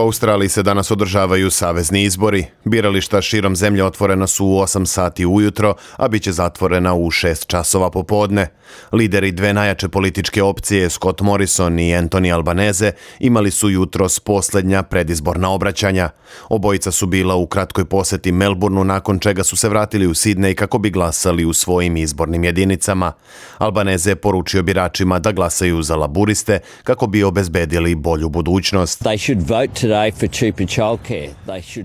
[0.00, 2.46] U Australiji se danas održavaju savezni izbori.
[2.64, 7.46] Birališta širom zemlje otvorena su u 8 sati ujutro, a bit će zatvorena u 6
[7.46, 8.48] časova popodne.
[8.92, 15.50] Lideri dve najjače političke opcije, Scott Morrison i Anthony Albanese, imali su jutros posljednja predizborna
[15.50, 16.10] obraćanja.
[16.48, 20.78] Obojica su bila u kratkoj poseti Melbourneu, nakon čega su se vratili u Sidney kako
[20.78, 23.12] bi glasali u svojim izbornim jedinicama.
[23.58, 29.02] Albanese je poručio biračima da glasaju za laburiste kako bi obezbedili bolju budućnost.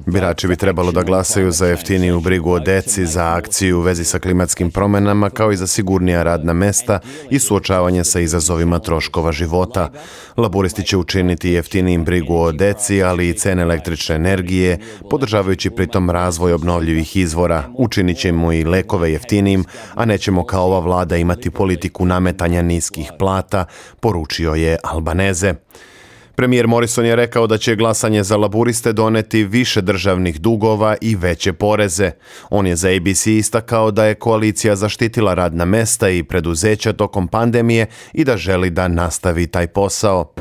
[0.05, 4.19] Birači bi trebalo da glasaju za jeftiniju brigu o deci, za akciju u vezi sa
[4.19, 6.99] klimatskim promenama, kao i za sigurnija radna mesta
[7.29, 9.89] i suočavanje sa izazovima troškova života.
[10.37, 16.53] Laburisti će učiniti jeftinijim brigu o deci, ali i cene električne energije, podržavajući pritom razvoj
[16.53, 17.63] obnovljivih izvora.
[17.77, 19.65] Učinit ćemo i lekove jeftinijim,
[19.95, 23.65] a nećemo kao ova vlada imati politiku nametanja niskih plata,
[23.99, 25.53] poručio je Albaneze.
[26.35, 31.53] Premijer Morrison je rekao da će glasanje za laburiste doneti više državnih dugova i veće
[31.53, 32.11] poreze.
[32.49, 37.85] On je za ABC istakao da je koalicija zaštitila radna mesta i preduzeća tokom pandemije
[38.13, 40.31] i da želi da nastavi taj posao.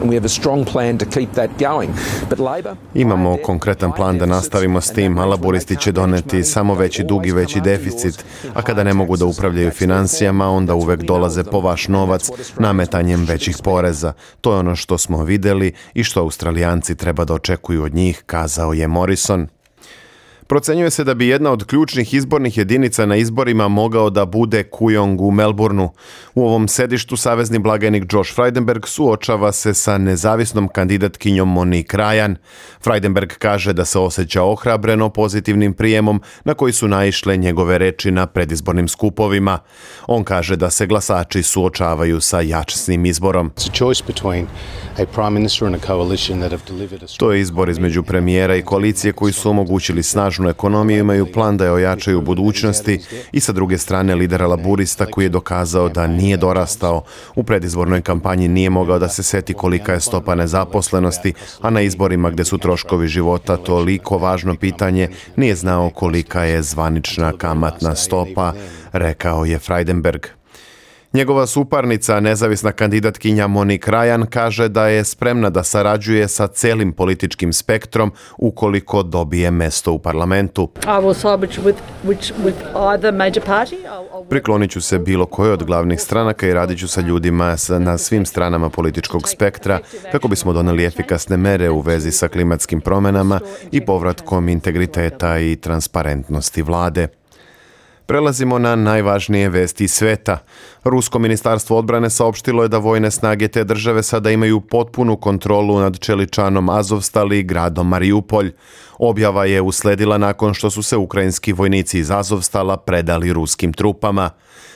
[2.95, 7.33] Imamo konkretan plan da nastavimo s tim, a laburisti će doneti samo veći dug i
[7.33, 12.29] veći deficit, a kada ne mogu da upravljaju financijama, onda uvek dolaze po vaš novac
[12.58, 14.12] nametanjem većih poreza.
[14.41, 18.72] To je ono što smo videli i što Australijanci treba da očekuju od njih, kazao
[18.72, 19.48] je Morrison.
[20.47, 25.20] Procenjuje se da bi jedna od ključnih izbornih jedinica na izborima mogao da bude Kujong
[25.20, 25.89] u Melbourneu.
[26.34, 32.36] U ovom sedištu savezni blagajnik Josh Freidenberg suočava se sa nezavisnom kandidatkinjom Monique Ryan.
[32.83, 38.27] Freidenberg kaže da se osjeća ohrabreno pozitivnim prijemom na koji su naišle njegove reči na
[38.27, 39.58] predizbornim skupovima.
[40.07, 43.51] On kaže da se glasači suočavaju sa jačsnim izborom.
[47.18, 51.64] To je izbor između premijera i koalicije koji su omogućili snažnu ekonomiju, imaju plan da
[51.64, 53.00] je ojačaju u budućnosti
[53.33, 57.02] i sa druge strane lidera laburista koji je dokazao da nije dorastao.
[57.34, 62.30] U predizbornoj kampanji nije mogao da se seti kolika je stopa nezaposlenosti, a na izborima
[62.30, 68.52] gde su troškovi života toliko važno pitanje, nije znao kolika je zvanična kamatna stopa,
[68.92, 70.43] rekao je Freidenberg.
[71.14, 77.52] Njegova suparnica, nezavisna kandidatkinja Monik Rajan, kaže da je spremna da sarađuje sa celim političkim
[77.52, 80.69] spektrom ukoliko dobije mesto u parlamentu.
[84.29, 88.27] Priklonit ću se bilo koje od glavnih stranaka i radit ću sa ljudima na svim
[88.27, 89.79] stranama političkog spektra
[90.13, 93.41] kako bismo doneli efikasne mere u vezi sa klimatskim promenama
[93.73, 97.08] i povratkom integriteta i transparentnosti vlade.
[98.07, 100.39] Prelazimo na najvažnije vesti sveta.
[100.85, 105.98] Rusko ministarstvo odbrane saopštilo je da vojne snage te države sada imaju potpunu kontrolu nad
[105.98, 108.53] Čeličanom Azovstali i gradom Mariupolj.
[108.98, 114.31] Objava je usledila nakon što su se ukrajinski vojnici iz Azovstala predali ruskim trupama.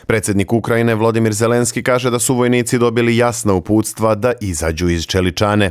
[0.09, 5.71] Predsjednik Ukrajine Vladimir Zelenski kaže da su vojnici dobili jasna uputstva da izađu iz Čeličane.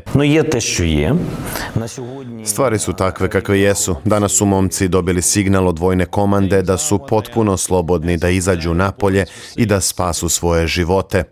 [2.46, 3.96] Stvari su takve kakve jesu.
[4.06, 9.26] Danas su momci dobili signal od vojne komande da su potpuno slobodni da izađu napolje
[9.56, 11.24] i da spasu svoje živote.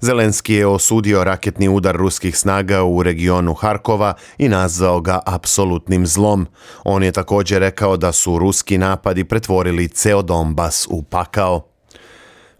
[0.00, 6.46] Zelenski je osudio raketni udar ruskih snaga u regionu Harkova i nazvao ga apsolutnim zlom.
[6.84, 11.77] On je također rekao da su ruski napadi pretvorili ceo Donbas u pakao.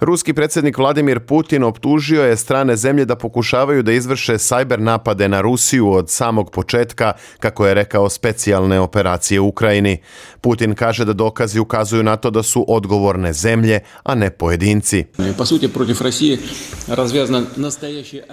[0.00, 5.40] Ruski predsjednik Vladimir Putin optužio je strane zemlje da pokušavaju da izvrše cyber napade na
[5.40, 9.98] Rusiju od samog početka, kako je rekao specijalne operacije u Ukrajini.
[10.40, 15.04] Putin kaže da dokazi ukazuju na to da su odgovorne zemlje, a ne pojedinci.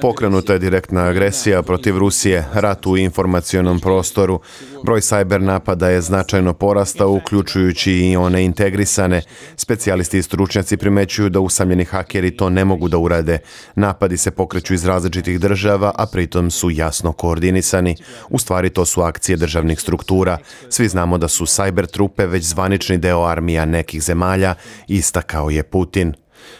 [0.01, 4.39] Pokrenuta je direktna agresija protiv Rusije, rat u informacionom prostoru.
[4.85, 9.21] Broj cyber napada je značajno porastao, uključujući i one integrisane.
[9.55, 13.39] Specijalisti i stručnjaci primećuju da usamljeni hakeri to ne mogu da urade.
[13.75, 17.95] Napadi se pokreću iz različitih država, a pritom su jasno koordinisani.
[18.29, 20.37] U stvari to su akcije državnih struktura.
[20.69, 24.55] Svi znamo da su cyber trupe već zvanični deo armija nekih zemalja,
[24.87, 26.13] istakao je Putin.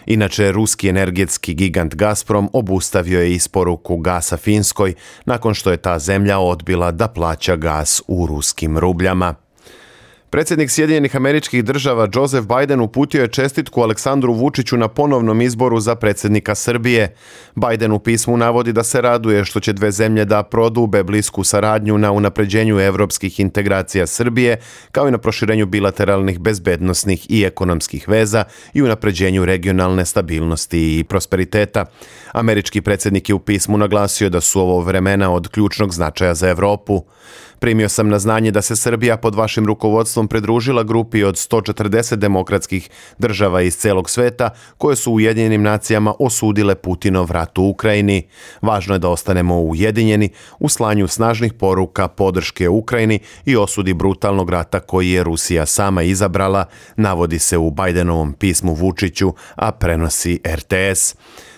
[0.06, 4.94] Inače, ruski energetski gigant Gazprom obustavio je isporuku gasa Finskoj
[5.26, 9.45] nakon što je ta zemlja odbila da plaća gas u ruskim rubljama.
[10.36, 15.96] Predsjednik Sjedinjenih američkih država Joseph Biden uputio je čestitku Aleksandru Vučiću na ponovnom izboru za
[15.96, 17.16] predsjednika Srbije.
[17.56, 21.98] Biden u pismu navodi da se raduje što će dve zemlje da prodube blisku saradnju
[21.98, 24.58] na unapređenju evropskih integracija Srbije,
[24.92, 28.44] kao i na proširenju bilateralnih bezbednosnih i ekonomskih veza
[28.74, 31.86] i unapređenju regionalne stabilnosti i prosperiteta.
[32.32, 37.04] Američki predsjednik je u pismu naglasio da su ovo vremena od ključnog značaja za Evropu.
[37.66, 42.90] Primio sam na znanje da se Srbija pod vašim rukovodstvom pridružila grupi od 140 demokratskih
[43.18, 48.28] država iz celog sveta koje su Ujedinjenim nacijama osudile Putinov rat u Ukrajini.
[48.62, 50.30] Važno je da ostanemo ujedinjeni
[50.60, 56.66] u slanju snažnih poruka podrške Ukrajini i osudi brutalnog rata koji je Rusija sama izabrala,
[56.96, 61.16] navodi se u Bidenovom pismu Vučiću, a prenosi RTS.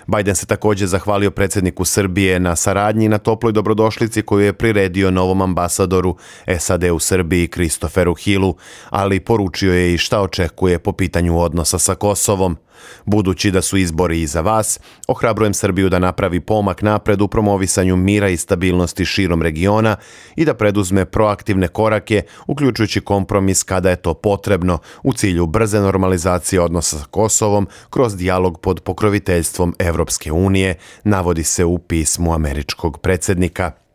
[0.07, 5.41] Biden se također zahvalio predsjedniku Srbije na saradnji na toploj dobrodošlici koju je priredio novom
[5.41, 6.17] ambasadoru
[6.59, 8.55] SAD u Srbiji Kristoferu Hillu,
[8.89, 12.57] ali poručio je i šta očekuje po pitanju odnosa sa Kosovom.
[13.05, 18.29] Budući da su izbori iza vas, ohrabrujem Srbiju da napravi pomak napred u promovisanju mira
[18.29, 19.95] i stabilnosti širom regiona
[20.35, 26.61] i da preduzme proaktivne korake, uključujući kompromis kada je to potrebno, u cilju brze normalizacije
[26.61, 33.86] odnosa sa Kosovom kroz dijalog pod pokroviteljstvom Evropske unije, navodi se u pismu američkog predsjednika.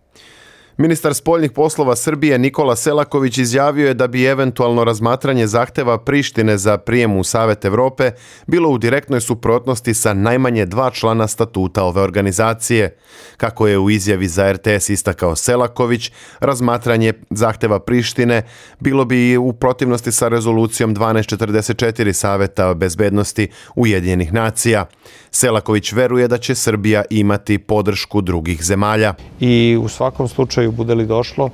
[0.83, 6.79] Ministar spoljnih poslova Srbije Nikola Selaković izjavio je da bi eventualno razmatranje zahteva Prištine za
[6.79, 8.11] prijem u Savet Europe
[8.47, 12.97] bilo u direktnoj suprotnosti sa najmanje dva člana statuta ove organizacije.
[13.37, 18.43] Kako je u izjavi za RTS istakao Selaković, razmatranje zahteva Prištine
[18.81, 24.87] bilo bi u protivnosti sa rezolucijom 1244 Saveta bezbednosti Ujedinjenih nacija.
[25.31, 29.15] Selaković veruje da će Srbija imati podršku drugih zemalja.
[29.41, 31.51] I u svakom slučaju bude li došlo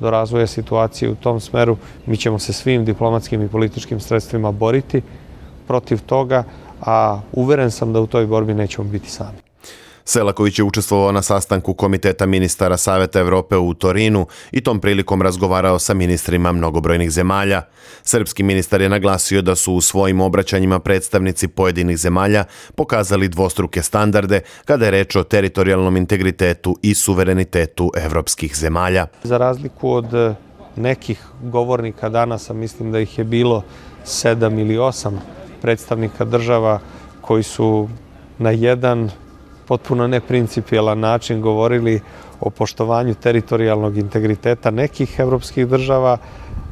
[0.00, 1.76] do razvoja situacije u tom smeru,
[2.06, 5.02] mi ćemo se svim diplomatskim i političkim sredstvima boriti
[5.66, 6.44] protiv toga,
[6.80, 9.51] a uveren sam da u toj borbi nećemo biti sami.
[10.04, 15.78] Selaković je učestvovao na sastanku Komiteta ministara Saveta Evrope u Torinu i tom prilikom razgovarao
[15.78, 17.62] sa ministrima mnogobrojnih zemalja.
[18.02, 22.44] Srpski ministar je naglasio da su u svojim obraćanjima predstavnici pojedinih zemalja
[22.74, 29.06] pokazali dvostruke standarde kada je reč o teritorijalnom integritetu i suverenitetu evropskih zemalja.
[29.22, 30.34] Za razliku od eh,
[30.76, 33.62] nekih govornika danas, a mislim da ih je bilo
[34.04, 35.20] sedam ili osam
[35.62, 36.80] predstavnika država
[37.20, 37.88] koji su
[38.38, 39.10] na jedan
[39.72, 42.00] potpuno neprincipijelan način govorili
[42.40, 46.18] o poštovanju teritorijalnog integriteta nekih evropskih država,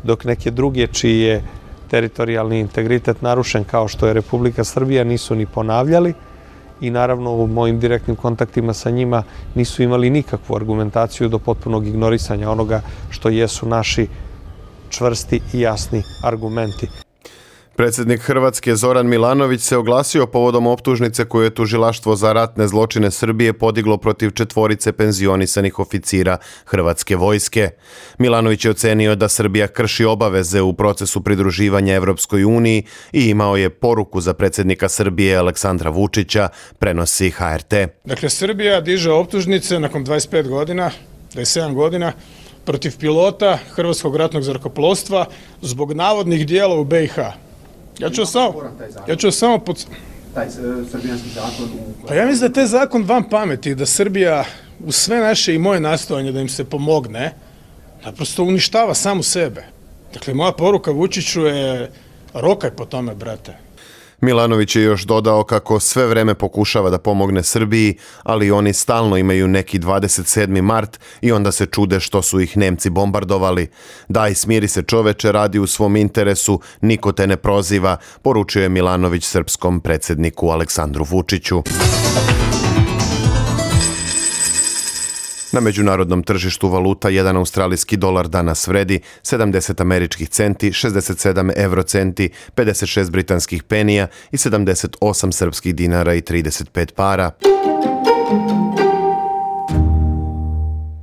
[0.04, 1.42] dok neke druge čiji je
[1.90, 6.14] teritorijalni integritet narušen kao što je Republika Srbija nisu ni ponavljali
[6.80, 9.22] i naravno u mojim direktnim kontaktima sa njima
[9.54, 14.08] nisu imali nikakvu argumentaciju do potpunog ignorisanja onoga što jesu naši
[14.90, 17.09] čvrsti i jasni argumenti.
[17.80, 23.52] Predsjednik Hrvatske Zoran Milanović se oglasio povodom optužnice koju je tužilaštvo za ratne zločine Srbije
[23.52, 27.70] podiglo protiv četvorice penzionisanih oficira Hrvatske vojske.
[28.18, 33.70] Milanović je ocenio da Srbija krši obaveze u procesu pridruživanja Evropskoj uniji i imao je
[33.70, 36.48] poruku za predsjednika Srbije Aleksandra Vučića,
[36.78, 37.74] prenosi HRT.
[38.04, 40.90] Dakle, Srbija diže optužnice nakon 25 godina,
[41.34, 42.12] 27 godina,
[42.64, 45.26] protiv pilota Hrvatskog ratnog zrakoplovstva
[45.62, 47.18] zbog navodnih dijela u BiH.
[48.00, 48.54] Ja ću samo,
[49.08, 49.86] ja ću samo pod...
[50.34, 50.50] Taj e,
[50.90, 51.68] srbijanski zakon...
[52.08, 54.44] Pa ja mislim da je taj zakon van pameti, da Srbija
[54.84, 57.34] u sve naše i moje nastojanje da im se pomogne,
[58.04, 59.64] naprosto uništava samu sebe.
[60.14, 61.90] Dakle, moja poruka Vučiću je
[62.34, 63.69] rokaj po tome, brate.
[64.20, 69.48] Milanović je još dodao kako sve vreme pokušava da pomogne Srbiji, ali oni stalno imaju
[69.48, 70.62] neki 27.
[70.62, 73.68] mart i onda se čude što su ih Nemci bombardovali.
[74.08, 79.80] Daj, smiri se čoveče, radi u svom interesu, niko te ne proziva, poručuje Milanović srpskom
[79.80, 81.62] predsjedniku Aleksandru Vučiću.
[85.52, 93.10] Na međunarodnom tržištu valuta jedan australijski dolar danas vredi 70 američkih centi, 67 eurocenti, 56
[93.10, 97.30] britanskih penija i 78 srpskih dinara i 35 para.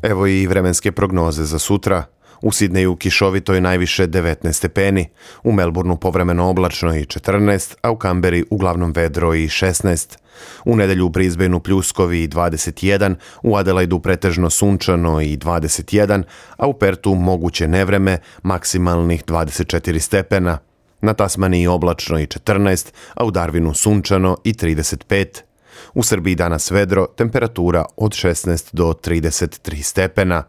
[0.03, 2.16] Evo i vremenske prognoze za sutra.
[2.41, 5.09] U Sidneju kišovito je najviše 19 stepeni,
[5.43, 10.17] u Melbourneu povremeno oblačno i 14, a u Kamberi uglavnom vedro i 16.
[10.65, 16.23] U nedelju u Brisbaneu pljuskovi i 21, u Adelaidu pretežno sunčano i 21,
[16.57, 20.57] a u Pertu moguće nevreme maksimalnih 24 stepena.
[21.01, 25.41] Na Tasmaniji oblačno i 14, a u Darwinu sunčano i 35.
[25.93, 30.43] U Srbiji danas vedro, temperatura od 16 do 33 stepena.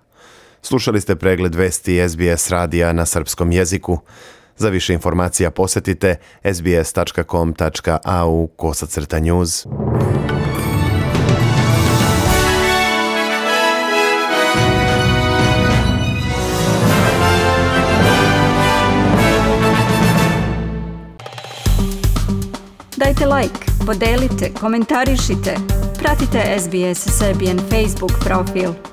[0.63, 3.99] Slušali ste pregled vesti SBS radija na srpskom jeziku.
[4.57, 6.17] Za više informacija posjetite
[6.55, 9.67] sbs.com.au kosacrta news.
[22.97, 25.57] Dajte like, podelite, komentarišite.
[25.99, 28.88] Pratite SBS Serbian Facebook profil.